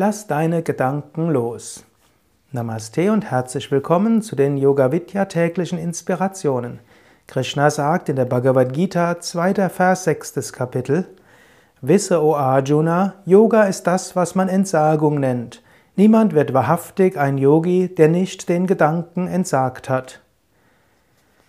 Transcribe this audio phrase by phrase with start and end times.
[0.00, 1.84] Lass deine Gedanken los.
[2.52, 6.78] Namaste und herzlich willkommen zu den Yoga Vidya täglichen Inspirationen.
[7.26, 9.68] Krishna sagt in der Bhagavad Gita, 2.
[9.68, 10.52] Vers, 6.
[10.52, 11.04] Kapitel:
[11.80, 15.64] Wisse, o Arjuna, Yoga ist das, was man Entsagung nennt.
[15.96, 20.20] Niemand wird wahrhaftig ein Yogi, der nicht den Gedanken entsagt hat.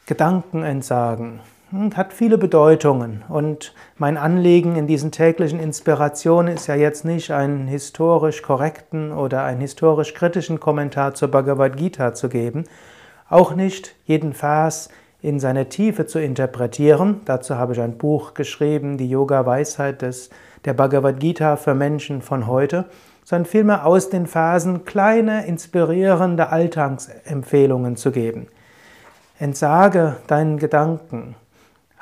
[0.08, 1.40] Gedanken entsagen
[1.94, 7.68] hat viele Bedeutungen und mein Anliegen in diesen täglichen Inspirationen ist ja jetzt nicht einen
[7.68, 12.64] historisch korrekten oder einen historisch kritischen Kommentar zur Bhagavad Gita zu geben,
[13.30, 14.90] auch nicht jeden Vers
[15.22, 17.22] in seiner Tiefe zu interpretieren.
[17.26, 20.32] Dazu habe ich ein Buch geschrieben, die Yoga Weisheit des,
[20.66, 22.86] der Bhagavad Gita für Menschen von heute,
[23.24, 28.48] sondern vielmehr aus den Versen kleine, inspirierende Alltagsempfehlungen zu geben.
[29.38, 31.36] Entsage deinen Gedanken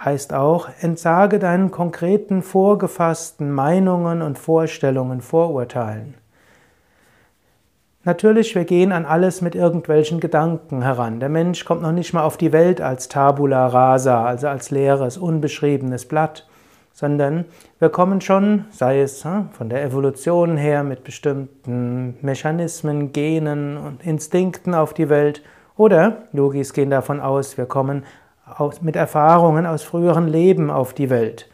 [0.03, 6.15] heißt auch, entsage deinen konkreten, vorgefassten Meinungen und Vorstellungen, Vorurteilen.
[8.03, 11.19] Natürlich, wir gehen an alles mit irgendwelchen Gedanken heran.
[11.19, 15.17] Der Mensch kommt noch nicht mal auf die Welt als Tabula rasa, also als leeres,
[15.17, 16.47] unbeschriebenes Blatt,
[16.93, 17.43] sondern
[17.79, 24.05] wir kommen schon, sei es hm, von der Evolution her, mit bestimmten Mechanismen, Genen und
[24.05, 25.43] Instinkten auf die Welt,
[25.75, 28.03] oder Yogis gehen davon aus, wir kommen
[28.81, 31.49] mit Erfahrungen aus früheren Leben auf die Welt.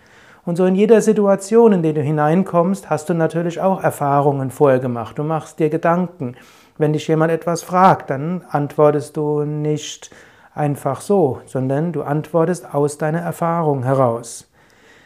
[0.45, 4.80] Und so in jeder Situation, in die du hineinkommst, hast du natürlich auch Erfahrungen vorher
[4.80, 5.17] gemacht.
[5.17, 6.36] Du machst dir Gedanken.
[6.77, 10.09] Wenn dich jemand etwas fragt, dann antwortest du nicht
[10.53, 14.49] einfach so, sondern du antwortest aus deiner Erfahrung heraus.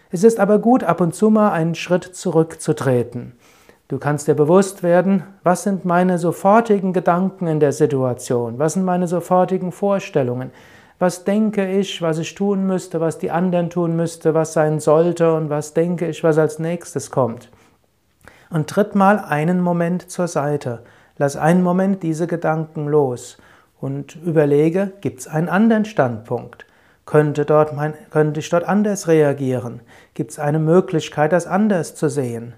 [0.09, 3.33] Es ist aber gut, ab und zu mal einen Schritt zurückzutreten.
[3.89, 8.83] Du kannst dir bewusst werden, was sind meine sofortigen Gedanken in der Situation, was sind
[8.83, 10.51] meine sofortigen Vorstellungen,
[10.99, 15.33] was denke ich, was ich tun müsste, was die anderen tun müsste, was sein sollte
[15.33, 17.49] und was denke ich, was als nächstes kommt.
[18.49, 20.83] Und tritt mal einen Moment zur Seite.
[21.17, 23.37] Lass einen Moment diese Gedanken los
[23.79, 26.65] und überlege, gibt es einen anderen Standpunkt?
[27.05, 29.81] Könnte, dort mein, könnte ich dort anders reagieren?
[30.13, 32.53] Gibt es eine Möglichkeit, das anders zu sehen?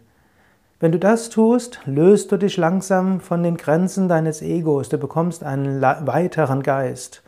[0.79, 5.43] Wenn du das tust, löst du dich langsam von den Grenzen deines Egos, du bekommst
[5.43, 7.21] einen weiteren Geist.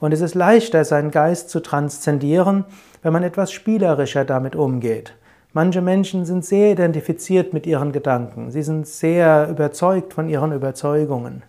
[0.00, 2.64] Und es ist leichter, seinen Geist zu transzendieren,
[3.02, 5.14] wenn man etwas spielerischer damit umgeht.
[5.52, 8.50] Manche Menschen sind sehr identifiziert mit ihren Gedanken.
[8.50, 11.44] Sie sind sehr überzeugt von ihren Überzeugungen.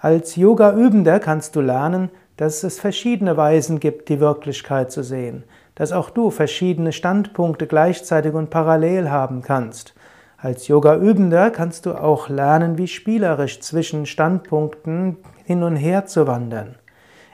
[0.00, 5.42] Als Yoga-Übender kannst du lernen, dass es verschiedene Weisen gibt, die Wirklichkeit zu sehen.
[5.74, 9.94] Dass auch du verschiedene Standpunkte gleichzeitig und parallel haben kannst.
[10.36, 16.76] Als Yoga-Übender kannst du auch lernen, wie spielerisch zwischen Standpunkten hin und her zu wandern.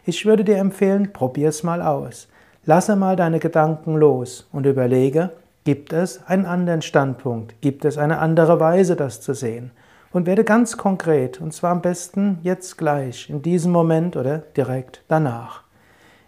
[0.05, 2.29] Ich würde dir empfehlen, probier es mal aus.
[2.65, 5.31] Lasse mal deine Gedanken los und überlege,
[5.63, 7.61] gibt es einen anderen Standpunkt?
[7.61, 9.71] Gibt es eine andere Weise, das zu sehen?
[10.13, 15.03] Und werde ganz konkret, und zwar am besten jetzt gleich, in diesem Moment oder direkt
[15.07, 15.63] danach.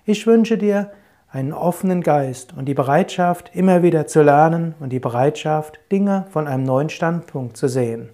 [0.05, 0.93] Ich wünsche dir
[1.29, 6.47] einen offenen Geist und die Bereitschaft, immer wieder zu lernen und die Bereitschaft, Dinge von
[6.47, 8.11] einem neuen Standpunkt zu sehen.